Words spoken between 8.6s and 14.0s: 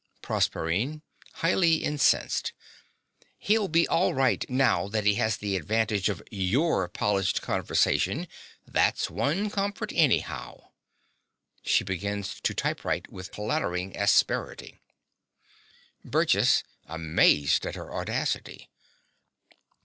that's one comfort, anyhow. (She begins to typewrite with clattering